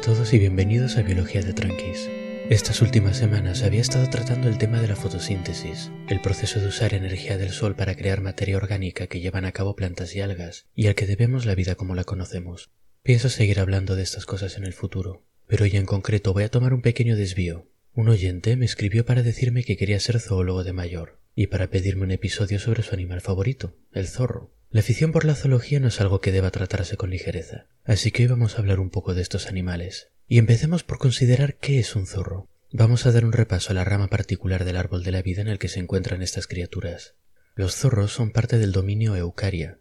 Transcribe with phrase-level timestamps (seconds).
[0.00, 2.08] todos y bienvenidos a Biología de Tranquis.
[2.48, 6.94] Estas últimas semanas había estado tratando el tema de la fotosíntesis, el proceso de usar
[6.94, 10.86] energía del sol para crear materia orgánica que llevan a cabo plantas y algas, y
[10.86, 12.70] al que debemos la vida como la conocemos.
[13.02, 16.50] Pienso seguir hablando de estas cosas en el futuro, pero hoy en concreto voy a
[16.50, 17.68] tomar un pequeño desvío.
[17.92, 22.04] Un oyente me escribió para decirme que quería ser zoólogo de mayor, y para pedirme
[22.04, 24.50] un episodio sobre su animal favorito, el zorro.
[24.72, 28.22] La afición por la zoología no es algo que deba tratarse con ligereza, así que
[28.22, 30.10] hoy vamos a hablar un poco de estos animales.
[30.28, 32.46] Y empecemos por considerar qué es un zorro.
[32.70, 35.48] Vamos a dar un repaso a la rama particular del árbol de la vida en
[35.48, 37.14] el que se encuentran estas criaturas.
[37.56, 39.80] Los zorros son parte del dominio Eucaria,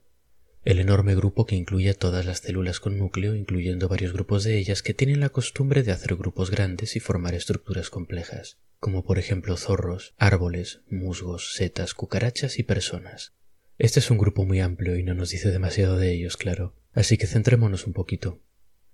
[0.66, 4.58] el enorme grupo que incluye a todas las células con núcleo, incluyendo varios grupos de
[4.58, 9.20] ellas que tienen la costumbre de hacer grupos grandes y formar estructuras complejas, como por
[9.20, 13.34] ejemplo zorros, árboles, musgos, setas, cucarachas y personas.
[13.80, 17.18] Este es un grupo muy amplio y no nos dice demasiado de ellos, claro, así
[17.18, 18.42] que centrémonos un poquito.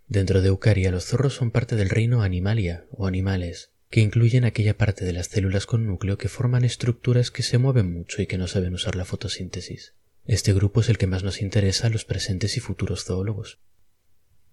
[0.07, 4.77] Dentro de Eucaria los zorros son parte del reino Animalia o animales, que incluyen aquella
[4.77, 8.37] parte de las células con núcleo que forman estructuras que se mueven mucho y que
[8.37, 9.95] no saben usar la fotosíntesis.
[10.23, 13.57] Este grupo es el que más nos interesa a los presentes y futuros zoólogos.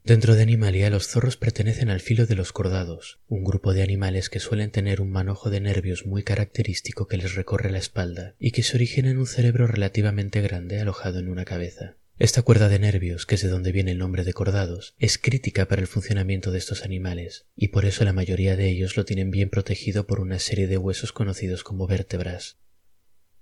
[0.04, 4.30] Dentro de Animalia, los zorros pertenecen al filo de los cordados, un grupo de animales
[4.30, 8.50] que suelen tener un manojo de nervios muy característico que les recorre la espalda y
[8.50, 11.98] que se origina en un cerebro relativamente grande alojado en una cabeza.
[12.18, 15.68] Esta cuerda de nervios, que es de donde viene el nombre de cordados, es crítica
[15.68, 19.30] para el funcionamiento de estos animales, y por eso la mayoría de ellos lo tienen
[19.30, 22.58] bien protegido por una serie de huesos conocidos como vértebras.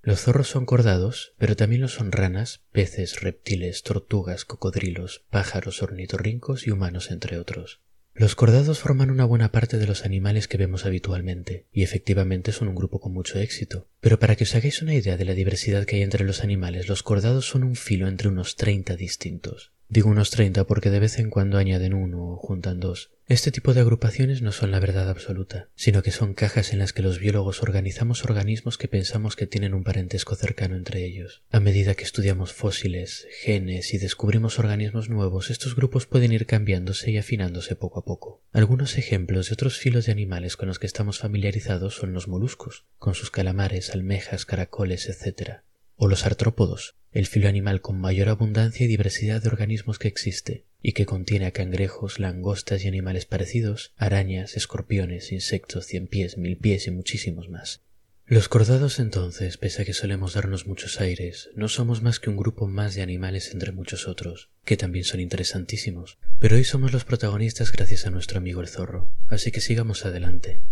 [0.03, 6.67] Los zorros son cordados, pero también lo son ranas, peces, reptiles, tortugas, cocodrilos, pájaros, ornitorrincos
[6.67, 7.81] y humanos, entre otros.
[8.15, 12.69] Los cordados forman una buena parte de los animales que vemos habitualmente, y efectivamente son
[12.69, 13.89] un grupo con mucho éxito.
[14.01, 16.89] Pero para que os hagáis una idea de la diversidad que hay entre los animales,
[16.89, 19.73] los cordados son un filo entre unos treinta distintos.
[19.93, 23.11] Digo unos treinta porque de vez en cuando añaden uno o juntan dos.
[23.27, 26.93] Este tipo de agrupaciones no son la verdad absoluta, sino que son cajas en las
[26.93, 31.43] que los biólogos organizamos organismos que pensamos que tienen un parentesco cercano entre ellos.
[31.51, 37.11] A medida que estudiamos fósiles, genes y descubrimos organismos nuevos, estos grupos pueden ir cambiándose
[37.11, 38.45] y afinándose poco a poco.
[38.53, 42.85] Algunos ejemplos de otros filos de animales con los que estamos familiarizados son los moluscos,
[42.99, 45.63] con sus calamares, almejas, caracoles, etc
[46.03, 50.65] o los artrópodos, el filo animal con mayor abundancia y diversidad de organismos que existe,
[50.83, 56.57] y que contiene a cangrejos, langostas y animales parecidos, arañas, escorpiones, insectos, cien pies, mil
[56.57, 57.83] pies y muchísimos más.
[58.27, 62.37] Los cordados entonces, pese a que solemos darnos muchos aires, no somos más que un
[62.37, 67.05] grupo más de animales entre muchos otros, que también son interesantísimos, pero hoy somos los
[67.05, 70.63] protagonistas gracias a nuestro amigo el zorro, así que sigamos adelante.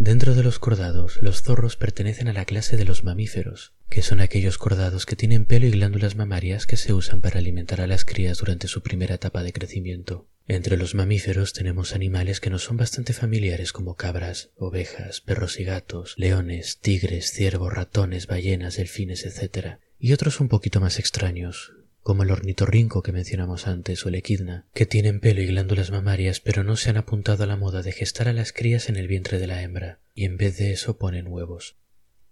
[0.00, 4.20] Dentro de los cordados, los zorros pertenecen a la clase de los mamíferos, que son
[4.20, 8.06] aquellos cordados que tienen pelo y glándulas mamarias que se usan para alimentar a las
[8.06, 10.26] crías durante su primera etapa de crecimiento.
[10.48, 15.64] Entre los mamíferos tenemos animales que nos son bastante familiares como cabras, ovejas, perros y
[15.64, 19.80] gatos, leones, tigres, ciervos, ratones, ballenas, delfines, etc.
[19.98, 24.66] Y otros un poquito más extraños, como el ornitorrinco que mencionamos antes o el equidna,
[24.74, 27.92] que tienen pelo y glándulas mamarias pero no se han apuntado a la moda de
[27.92, 30.98] gestar a las crías en el vientre de la hembra, y en vez de eso
[30.98, 31.76] ponen huevos.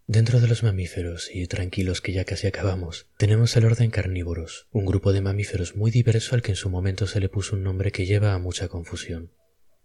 [0.06, 4.86] Dentro de los mamíferos, y tranquilos que ya casi acabamos, tenemos el orden carnívoros, un
[4.86, 7.92] grupo de mamíferos muy diverso al que en su momento se le puso un nombre
[7.92, 9.32] que lleva a mucha confusión.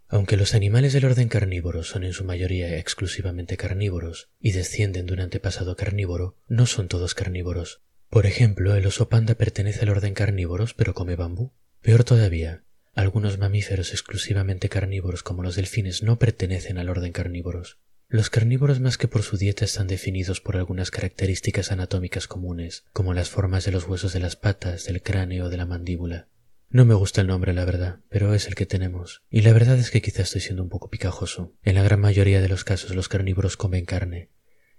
[0.07, 5.13] Aunque los animales del orden carnívoro son en su mayoría exclusivamente carnívoros y descienden de
[5.13, 7.81] un antepasado carnívoro, no son todos carnívoros,
[8.13, 11.51] por ejemplo, el oso panda pertenece al orden carnívoros pero come bambú.
[11.81, 12.61] Peor todavía,
[12.93, 17.79] algunos mamíferos exclusivamente carnívoros como los delfines no pertenecen al orden carnívoros.
[18.07, 23.15] Los carnívoros más que por su dieta están definidos por algunas características anatómicas comunes, como
[23.15, 26.27] las formas de los huesos de las patas, del cráneo o de la mandíbula.
[26.69, 29.23] No me gusta el nombre, la verdad, pero es el que tenemos.
[29.31, 31.55] Y la verdad es que quizás estoy siendo un poco picajoso.
[31.63, 34.29] En la gran mayoría de los casos los carnívoros comen carne,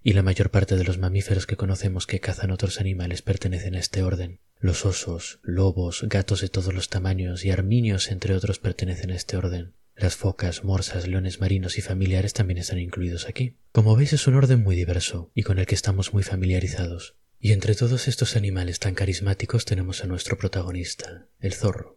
[0.06, 3.80] y la mayor parte de los mamíferos que conocemos que cazan otros animales pertenecen a
[3.80, 4.38] este orden.
[4.60, 9.38] Los osos, lobos, gatos de todos los tamaños y arminios, entre otros, pertenecen a este
[9.38, 9.72] orden.
[9.96, 13.56] Las focas, morsas, leones marinos y familiares también están incluidos aquí.
[13.72, 17.16] Como veis es un orden muy diverso y con el que estamos muy familiarizados.
[17.40, 21.96] Y entre todos estos animales tan carismáticos tenemos a nuestro protagonista, el zorro,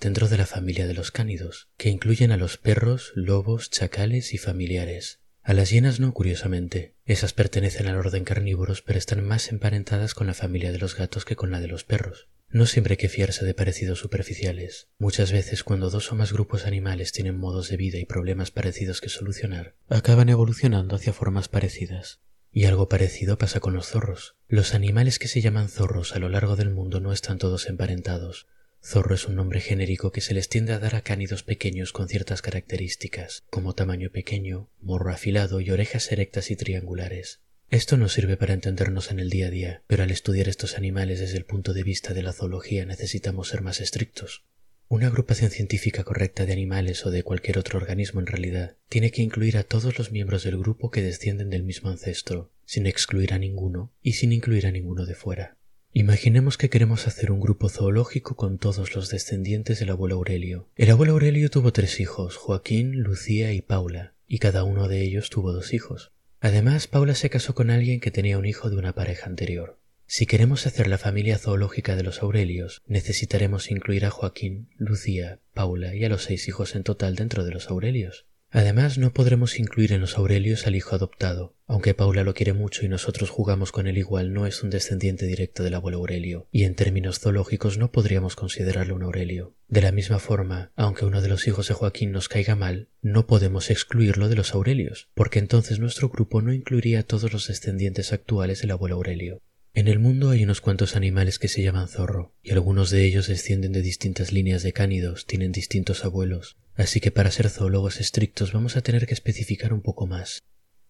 [0.00, 4.38] dentro de la familia de los cánidos, que incluyen a los perros, lobos, chacales y
[4.38, 5.19] familiares.
[5.42, 6.94] A las hienas no, curiosamente.
[7.04, 11.24] Esas pertenecen al orden carnívoros, pero están más emparentadas con la familia de los gatos
[11.24, 12.28] que con la de los perros.
[12.52, 14.88] No siempre hay que fiarse de parecidos superficiales.
[14.98, 19.00] Muchas veces cuando dos o más grupos animales tienen modos de vida y problemas parecidos
[19.00, 22.20] que solucionar, acaban evolucionando hacia formas parecidas.
[22.52, 24.36] Y algo parecido pasa con los zorros.
[24.48, 28.48] Los animales que se llaman zorros a lo largo del mundo no están todos emparentados.
[28.82, 32.08] Zorro es un nombre genérico que se les tiende a dar a cánidos pequeños con
[32.08, 37.40] ciertas características, como tamaño pequeño, morro afilado y orejas erectas y triangulares.
[37.70, 41.20] Esto nos sirve para entendernos en el día a día, pero al estudiar estos animales
[41.20, 44.44] desde el punto de vista de la zoología necesitamos ser más estrictos.
[44.88, 49.22] Una agrupación científica correcta de animales o de cualquier otro organismo en realidad tiene que
[49.22, 53.38] incluir a todos los miembros del grupo que descienden del mismo ancestro, sin excluir a
[53.38, 55.59] ninguno y sin incluir a ninguno de fuera.
[55.92, 60.68] Imaginemos que queremos hacer un grupo zoológico con todos los descendientes del abuelo Aurelio.
[60.76, 65.30] El abuelo Aurelio tuvo tres hijos, Joaquín, Lucía y Paula, y cada uno de ellos
[65.30, 66.12] tuvo dos hijos.
[66.40, 69.80] Además, Paula se casó con alguien que tenía un hijo de una pareja anterior.
[70.06, 75.96] Si queremos hacer la familia zoológica de los Aurelios, necesitaremos incluir a Joaquín, Lucía, Paula
[75.96, 78.26] y a los seis hijos en total dentro de los Aurelios.
[78.52, 81.54] Además, no podremos incluir en los Aurelios al hijo adoptado.
[81.68, 85.24] Aunque Paula lo quiere mucho y nosotros jugamos con él igual, no es un descendiente
[85.26, 89.54] directo del abuelo Aurelio, y en términos zoológicos no podríamos considerarlo un Aurelio.
[89.68, 93.28] De la misma forma, aunque uno de los hijos de Joaquín nos caiga mal, no
[93.28, 98.12] podemos excluirlo de los Aurelios, porque entonces nuestro grupo no incluiría a todos los descendientes
[98.12, 99.40] actuales del abuelo Aurelio.
[99.72, 103.28] En el mundo hay unos cuantos animales que se llaman zorro, y algunos de ellos
[103.28, 108.52] descienden de distintas líneas de cánidos, tienen distintos abuelos, así que para ser zoólogos estrictos
[108.52, 110.42] vamos a tener que especificar un poco más.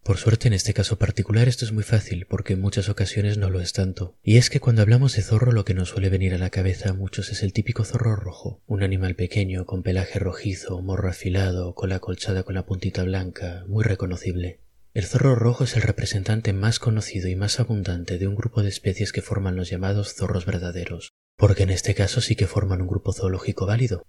[0.03, 3.51] Por suerte en este caso particular esto es muy fácil porque en muchas ocasiones no
[3.51, 4.17] lo es tanto.
[4.23, 6.89] Y es que cuando hablamos de zorro lo que nos suele venir a la cabeza
[6.89, 11.75] a muchos es el típico zorro rojo, un animal pequeño con pelaje rojizo, morro afilado,
[11.75, 14.59] cola colchada con la puntita blanca, muy reconocible.
[14.93, 18.67] El zorro rojo es el representante más conocido y más abundante de un grupo de
[18.67, 22.89] especies que forman los llamados zorros verdaderos, porque en este caso sí que forman un
[22.89, 24.05] grupo zoológico válido.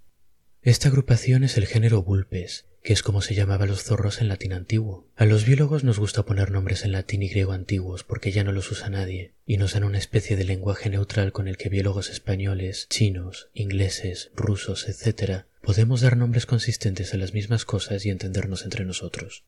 [0.61, 4.53] Esta agrupación es el género Vulpes, que es como se llamaba los zorros en latín
[4.53, 5.09] antiguo.
[5.15, 8.51] A los biólogos nos gusta poner nombres en latín y griego antiguos porque ya no
[8.51, 12.11] los usa nadie, y nos dan una especie de lenguaje neutral con el que biólogos
[12.11, 18.65] españoles, chinos, ingleses, rusos, etc., podemos dar nombres consistentes a las mismas cosas y entendernos
[18.65, 19.45] entre nosotros.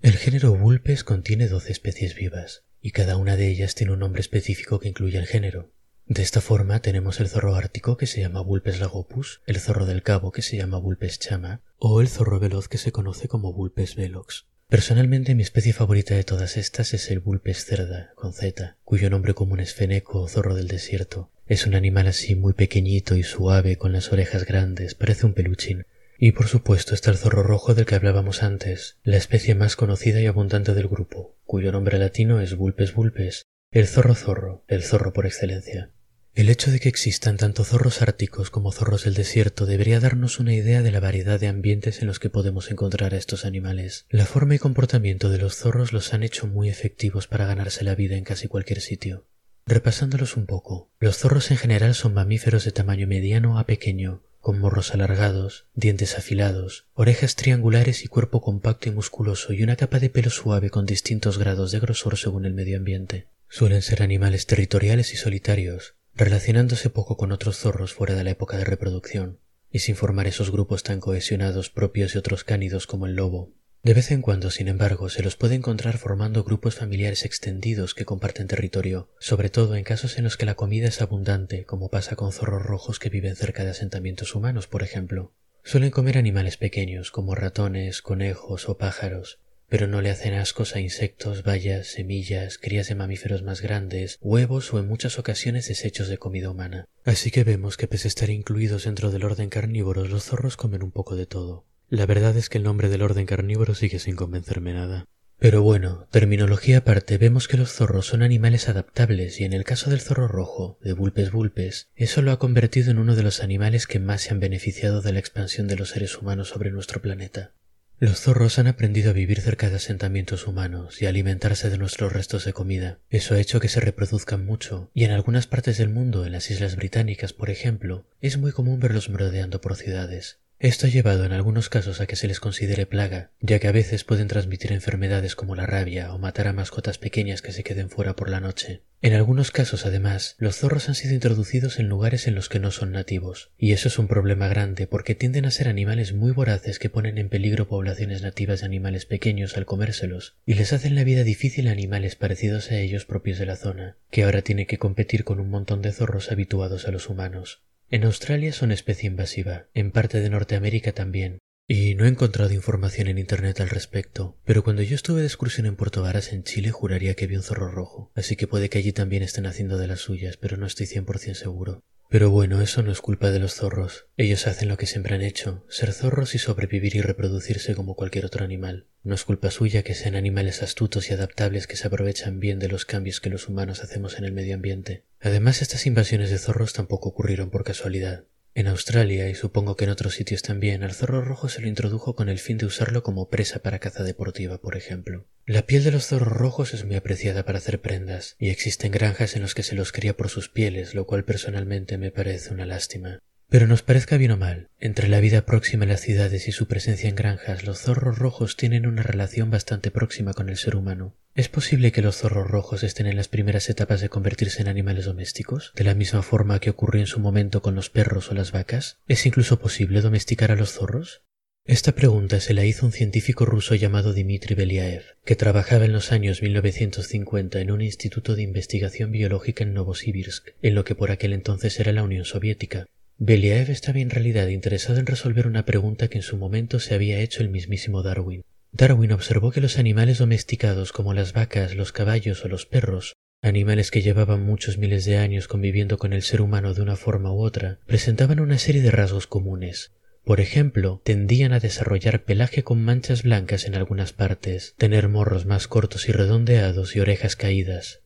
[0.00, 4.20] El género Vulpes contiene doce especies vivas, y cada una de ellas tiene un nombre
[4.20, 5.72] específico que incluye el género.
[6.06, 10.04] De esta forma tenemos el zorro ártico que se llama Vulpes lagopus, el zorro del
[10.04, 13.96] cabo que se llama Vulpes chama, o el zorro veloz que se conoce como Vulpes
[13.96, 14.46] velox.
[14.68, 19.34] Personalmente mi especie favorita de todas estas es el Vulpes cerda, con Z, cuyo nombre
[19.34, 21.32] común es feneco o zorro del desierto.
[21.48, 25.86] Es un animal así muy pequeñito y suave con las orejas grandes, parece un peluchín,
[26.18, 30.20] y por supuesto está el zorro rojo del que hablábamos antes, la especie más conocida
[30.20, 35.12] y abundante del grupo, cuyo nombre latino es Vulpes vulpes, el zorro zorro, el zorro
[35.12, 35.92] por excelencia.
[36.34, 40.54] El hecho de que existan tanto zorros árticos como zorros del desierto debería darnos una
[40.54, 44.06] idea de la variedad de ambientes en los que podemos encontrar a estos animales.
[44.08, 47.94] La forma y comportamiento de los zorros los han hecho muy efectivos para ganarse la
[47.94, 49.26] vida en casi cualquier sitio.
[49.66, 54.58] Repasándolos un poco, los zorros en general son mamíferos de tamaño mediano a pequeño, con
[54.58, 60.10] morros alargados, dientes afilados, orejas triangulares y cuerpo compacto y musculoso y una capa de
[60.10, 63.26] pelo suave con distintos grados de grosor según el medio ambiente.
[63.48, 68.56] Suelen ser animales territoriales y solitarios, relacionándose poco con otros zorros fuera de la época
[68.56, 69.38] de reproducción,
[69.70, 73.52] y sin formar esos grupos tan cohesionados propios de otros cánidos como el lobo,
[73.82, 78.04] de vez en cuando, sin embargo, se los puede encontrar formando grupos familiares extendidos que
[78.04, 82.16] comparten territorio, sobre todo en casos en los que la comida es abundante, como pasa
[82.16, 85.32] con zorros rojos que viven cerca de asentamientos humanos, por ejemplo.
[85.62, 89.38] Suelen comer animales pequeños, como ratones, conejos o pájaros,
[89.68, 94.72] pero no le hacen ascos a insectos, bayas, semillas, crías de mamíferos más grandes, huevos
[94.72, 96.86] o en muchas ocasiones desechos de comida humana.
[97.04, 100.82] Así que vemos que pese a estar incluidos dentro del orden carnívoros, los zorros comen
[100.82, 101.66] un poco de todo.
[101.90, 105.06] La verdad es que el nombre del orden carnívoro sigue sin convencerme nada.
[105.38, 109.88] Pero bueno, terminología aparte, vemos que los zorros son animales adaptables y en el caso
[109.88, 113.86] del zorro rojo, de Vulpes vulpes, eso lo ha convertido en uno de los animales
[113.86, 117.52] que más se han beneficiado de la expansión de los seres humanos sobre nuestro planeta.
[118.00, 122.12] Los zorros han aprendido a vivir cerca de asentamientos humanos y a alimentarse de nuestros
[122.12, 122.98] restos de comida.
[123.08, 126.50] Eso ha hecho que se reproduzcan mucho, y en algunas partes del mundo, en las
[126.50, 130.38] Islas Británicas, por ejemplo, es muy común verlos merodeando por ciudades.
[130.60, 133.72] Esto ha llevado en algunos casos a que se les considere plaga, ya que a
[133.72, 137.90] veces pueden transmitir enfermedades como la rabia o matar a mascotas pequeñas que se queden
[137.90, 138.82] fuera por la noche.
[139.00, 142.72] En algunos casos, además, los zorros han sido introducidos en lugares en los que no
[142.72, 146.80] son nativos, y eso es un problema grande porque tienden a ser animales muy voraces
[146.80, 151.04] que ponen en peligro poblaciones nativas de animales pequeños al comérselos, y les hacen la
[151.04, 154.78] vida difícil a animales parecidos a ellos propios de la zona, que ahora tiene que
[154.78, 157.62] competir con un montón de zorros habituados a los humanos.
[157.90, 163.08] En Australia son especie invasiva, en parte de Norteamérica también, y no he encontrado información
[163.08, 166.70] en Internet al respecto, pero cuando yo estuve de excursión en Puerto Varas en Chile
[166.70, 169.86] juraría que vi un zorro rojo, así que puede que allí también estén haciendo de
[169.86, 171.82] las suyas, pero no estoy 100% seguro.
[172.10, 174.06] Pero bueno, eso no es culpa de los zorros.
[174.16, 178.24] Ellos hacen lo que siempre han hecho, ser zorros y sobrevivir y reproducirse como cualquier
[178.24, 178.86] otro animal.
[179.02, 182.68] No es culpa suya que sean animales astutos y adaptables que se aprovechan bien de
[182.68, 185.04] los cambios que los humanos hacemos en el medio ambiente.
[185.20, 188.24] Además, estas invasiones de zorros tampoco ocurrieron por casualidad.
[188.54, 192.16] En Australia, y supongo que en otros sitios también, al zorro rojo se lo introdujo
[192.16, 195.26] con el fin de usarlo como presa para caza deportiva, por ejemplo.
[195.48, 199.34] La piel de los zorros rojos es muy apreciada para hacer prendas, y existen granjas
[199.34, 202.66] en las que se los cría por sus pieles, lo cual personalmente me parece una
[202.66, 203.20] lástima.
[203.48, 206.68] Pero nos parezca bien o mal, entre la vida próxima a las ciudades y su
[206.68, 211.16] presencia en granjas, los zorros rojos tienen una relación bastante próxima con el ser humano.
[211.34, 215.06] ¿Es posible que los zorros rojos estén en las primeras etapas de convertirse en animales
[215.06, 218.52] domésticos, de la misma forma que ocurrió en su momento con los perros o las
[218.52, 218.98] vacas?
[219.08, 221.22] ¿Es incluso posible domesticar a los zorros?
[221.68, 226.12] Esta pregunta se la hizo un científico ruso llamado Dmitry Beliaev, que trabajaba en los
[226.12, 231.34] años 1950 en un instituto de investigación biológica en Novosibirsk, en lo que por aquel
[231.34, 232.86] entonces era la Unión Soviética.
[233.18, 237.20] Beliaev estaba en realidad interesado en resolver una pregunta que en su momento se había
[237.20, 238.40] hecho el mismísimo Darwin.
[238.72, 243.90] Darwin observó que los animales domesticados como las vacas, los caballos o los perros, animales
[243.90, 247.42] que llevaban muchos miles de años conviviendo con el ser humano de una forma u
[247.42, 249.92] otra, presentaban una serie de rasgos comunes.
[250.24, 255.68] Por ejemplo, tendían a desarrollar pelaje con manchas blancas en algunas partes, tener morros más
[255.68, 258.02] cortos y redondeados y orejas caídas.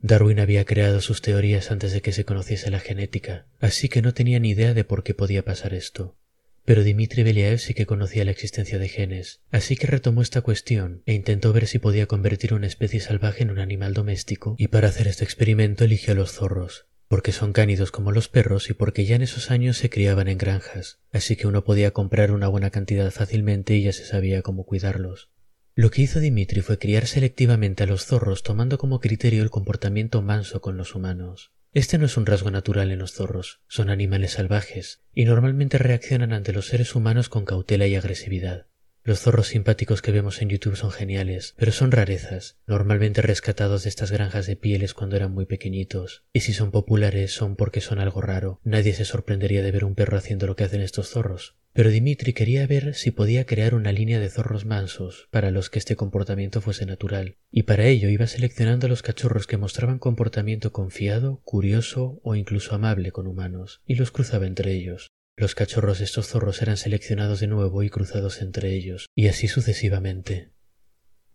[0.00, 4.14] Darwin había creado sus teorías antes de que se conociese la genética, así que no
[4.14, 6.16] tenía ni idea de por qué podía pasar esto.
[6.64, 11.02] Pero Dmitri Beliaev sí que conocía la existencia de genes, así que retomó esta cuestión
[11.06, 14.88] e intentó ver si podía convertir una especie salvaje en un animal doméstico, y para
[14.88, 19.04] hacer este experimento eligió a los zorros, porque son cánidos como los perros y porque
[19.04, 22.70] ya en esos años se criaban en granjas, así que uno podía comprar una buena
[22.70, 25.30] cantidad fácilmente y ya se sabía cómo cuidarlos.
[25.74, 30.22] Lo que hizo Dimitri fue criar selectivamente a los zorros tomando como criterio el comportamiento
[30.22, 31.52] manso con los humanos.
[31.72, 36.32] Este no es un rasgo natural en los zorros, son animales salvajes, y normalmente reaccionan
[36.32, 38.68] ante los seres humanos con cautela y agresividad.
[39.06, 43.88] Los zorros simpáticos que vemos en YouTube son geniales, pero son rarezas, normalmente rescatados de
[43.88, 48.00] estas granjas de pieles cuando eran muy pequeñitos, y si son populares son porque son
[48.00, 48.60] algo raro.
[48.64, 51.54] Nadie se sorprendería de ver un perro haciendo lo que hacen estos zorros.
[51.72, 55.78] Pero Dimitri quería ver si podía crear una línea de zorros mansos para los que
[55.78, 60.72] este comportamiento fuese natural, y para ello iba seleccionando a los cachorros que mostraban comportamiento
[60.72, 65.06] confiado, curioso o incluso amable con humanos, y los cruzaba entre ellos.
[65.38, 69.48] Los cachorros de estos zorros eran seleccionados de nuevo y cruzados entre ellos, y así
[69.48, 70.48] sucesivamente.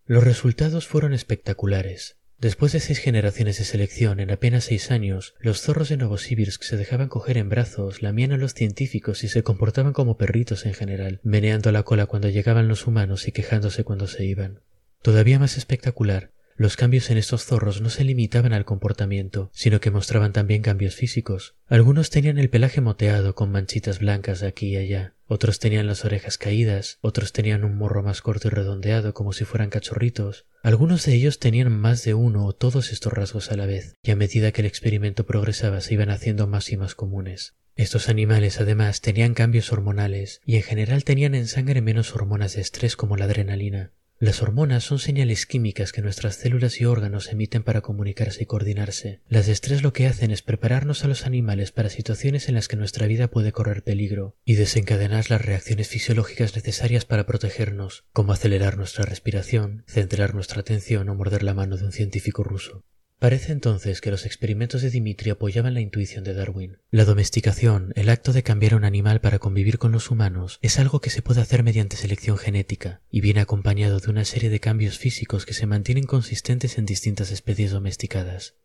[0.05, 2.17] Los resultados fueron espectaculares.
[2.39, 6.77] Después de seis generaciones de selección en apenas seis años, los zorros de Novosibirsk se
[6.77, 11.19] dejaban coger en brazos, lamían a los científicos y se comportaban como perritos en general,
[11.21, 14.61] meneando la cola cuando llegaban los humanos y quejándose cuando se iban.
[15.03, 19.91] Todavía más espectacular, los cambios en estos zorros no se limitaban al comportamiento, sino que
[19.91, 21.55] mostraban también cambios físicos.
[21.67, 26.37] Algunos tenían el pelaje moteado con manchitas blancas aquí y allá, otros tenían las orejas
[26.37, 30.45] caídas, otros tenían un morro más corto y redondeado como si fueran cachorritos.
[30.61, 34.11] Algunos de ellos tenían más de uno o todos estos rasgos a la vez, y
[34.11, 37.55] a medida que el experimento progresaba se iban haciendo más y más comunes.
[37.75, 42.61] Estos animales además tenían cambios hormonales y en general tenían en sangre menos hormonas de
[42.61, 43.93] estrés como la adrenalina.
[44.21, 49.19] Las hormonas son señales químicas que nuestras células y órganos emiten para comunicarse y coordinarse.
[49.27, 52.67] Las de estrés lo que hacen es prepararnos a los animales para situaciones en las
[52.67, 58.31] que nuestra vida puede correr peligro y desencadenar las reacciones fisiológicas necesarias para protegernos, como
[58.31, 62.85] acelerar nuestra respiración, centrar nuestra atención o morder la mano de un científico ruso.
[63.21, 66.79] Parece entonces que los experimentos de Dimitri apoyaban la intuición de Darwin.
[66.89, 70.79] La domesticación, el acto de cambiar a un animal para convivir con los humanos, es
[70.79, 74.59] algo que se puede hacer mediante selección genética, y viene acompañado de una serie de
[74.59, 78.55] cambios físicos que se mantienen consistentes en distintas especies domesticadas.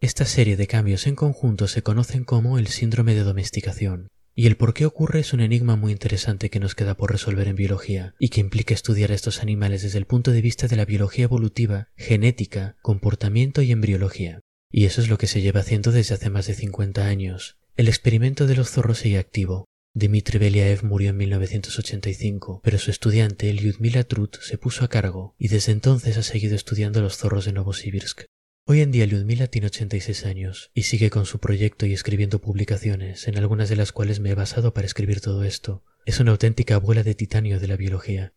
[0.00, 4.56] Esta serie de cambios en conjunto se conocen como el síndrome de domesticación, y el
[4.56, 8.14] por qué ocurre es un enigma muy interesante que nos queda por resolver en biología
[8.20, 11.24] y que implica estudiar a estos animales desde el punto de vista de la biología
[11.24, 14.38] evolutiva, genética, comportamiento y embriología.
[14.70, 17.58] Y eso es lo que se lleva haciendo desde hace más de 50 años.
[17.74, 19.64] El experimento de los zorros sigue activo.
[19.94, 25.48] Dmitry Beliaev murió en 1985, pero su estudiante Lyudmila Trut se puso a cargo y
[25.48, 28.26] desde entonces ha seguido estudiando los zorros de Novosibirsk.
[28.70, 33.26] Hoy en día Lyudmila tiene 86 años y sigue con su proyecto y escribiendo publicaciones,
[33.26, 35.84] en algunas de las cuales me he basado para escribir todo esto.
[36.04, 38.34] Es una auténtica abuela de titanio de la biología.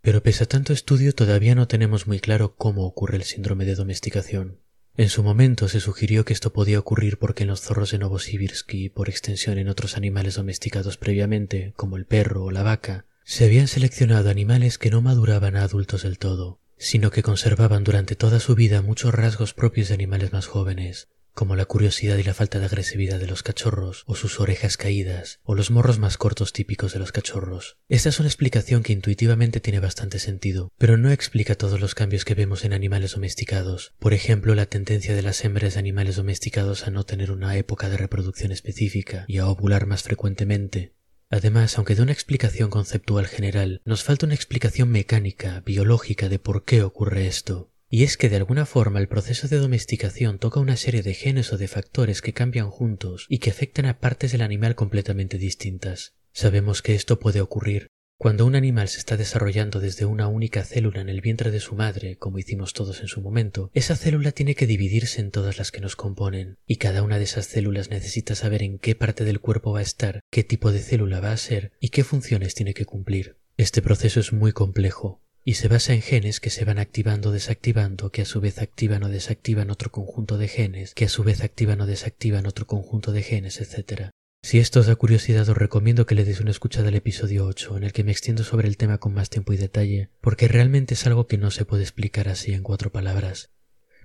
[0.00, 3.74] Pero pese a tanto estudio todavía no tenemos muy claro cómo ocurre el síndrome de
[3.74, 4.58] domesticación.
[4.96, 8.72] En su momento se sugirió que esto podía ocurrir porque en los zorros de Novosibirsk
[8.72, 13.44] y por extensión en otros animales domesticados previamente, como el perro o la vaca, se
[13.44, 18.40] habían seleccionado animales que no maduraban a adultos del todo, sino que conservaban durante toda
[18.40, 21.08] su vida muchos rasgos propios de animales más jóvenes.
[21.34, 25.40] como la curiosidad y la falta de agresividad de los cachorros, o sus orejas caídas,
[25.42, 27.76] o los morros más cortos típicos de los cachorros.
[27.88, 32.24] Esta es una explicación que intuitivamente tiene bastante sentido, pero no explica todos los cambios
[32.24, 33.94] que vemos en animales domesticados.
[33.98, 37.88] Por ejemplo, la tendencia de las hembras de animales domesticados a no tener una época
[37.88, 40.94] de reproducción específica y a ovular más frecuentemente.
[41.34, 46.64] Además, aunque de una explicación conceptual general, nos falta una explicación mecánica, biológica de por
[46.64, 47.72] qué ocurre esto.
[47.90, 51.52] Y es que de alguna forma el proceso de domesticación toca una serie de genes
[51.52, 56.14] o de factores que cambian juntos y que afectan a partes del animal completamente distintas.
[56.30, 57.88] Sabemos que esto puede ocurrir
[58.24, 61.74] cuando un animal se está desarrollando desde una única célula en el vientre de su
[61.74, 65.70] madre, como hicimos todos en su momento, esa célula tiene que dividirse en todas las
[65.70, 69.40] que nos componen, y cada una de esas células necesita saber en qué parte del
[69.40, 72.72] cuerpo va a estar, qué tipo de célula va a ser y qué funciones tiene
[72.72, 73.36] que cumplir.
[73.58, 77.32] Este proceso es muy complejo, y se basa en genes que se van activando o
[77.32, 81.24] desactivando, que a su vez activan o desactivan otro conjunto de genes, que a su
[81.24, 84.08] vez activan o desactivan otro conjunto de genes, etc.
[84.44, 87.78] Si esto os da curiosidad os recomiendo que le deis una escuchada al episodio 8,
[87.78, 90.92] en el que me extiendo sobre el tema con más tiempo y detalle, porque realmente
[90.92, 93.48] es algo que no se puede explicar así en cuatro palabras.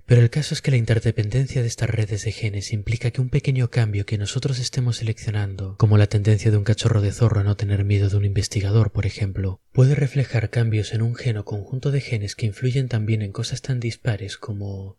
[0.06, 3.28] Pero el caso es que la interdependencia de estas redes de genes implica que un
[3.28, 7.44] pequeño cambio que nosotros estemos seleccionando, como la tendencia de un cachorro de zorro a
[7.44, 11.44] no tener miedo de un investigador, por ejemplo, puede reflejar cambios en un gen o
[11.44, 14.96] conjunto de genes que influyen también en cosas tan dispares como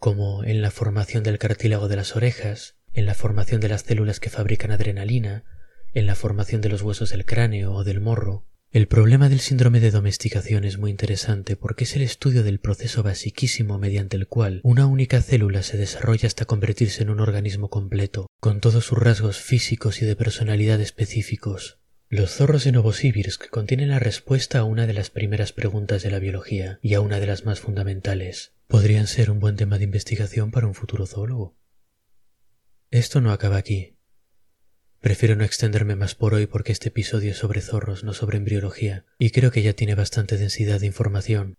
[0.00, 4.20] como en la formación del cartílago de las orejas, en la formación de las células
[4.20, 5.44] que fabrican adrenalina,
[5.92, 9.80] en la formación de los huesos del cráneo o del morro, el problema del síndrome
[9.80, 14.60] de domesticación es muy interesante porque es el estudio del proceso basiquísimo mediante el cual
[14.62, 19.38] una única célula se desarrolla hasta convertirse en un organismo completo, con todos sus rasgos
[19.38, 21.80] físicos y de personalidad específicos.
[22.08, 26.20] Los zorros de Novosibirsk contienen la respuesta a una de las primeras preguntas de la
[26.20, 28.52] biología y a una de las más fundamentales.
[28.68, 31.56] Podrían ser un buen tema de investigación para un futuro zoólogo.
[32.90, 33.96] Esto no acaba aquí.
[34.98, 39.06] Prefiero no extenderme más por hoy porque este episodio es sobre zorros, no sobre embriología,
[39.16, 41.56] y creo que ya tiene bastante densidad de información,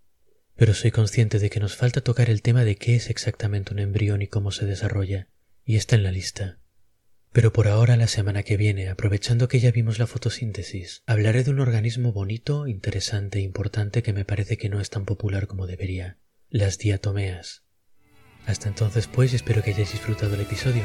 [0.58, 3.80] pero soy consciente de que nos falta tocar el tema de qué es exactamente un
[3.80, 5.30] embrión y cómo se desarrolla,
[5.64, 6.60] y está en la lista.
[7.32, 11.52] Pero por ahora, la semana que viene, aprovechando que ya vimos la fotosíntesis, hablaré de
[11.52, 15.66] un organismo bonito, interesante e importante que me parece que no es tan popular como
[15.66, 16.18] debería,
[16.50, 17.64] las diatomeas.
[18.46, 20.84] Hasta entonces pues espero que hayáis disfrutado el episodio.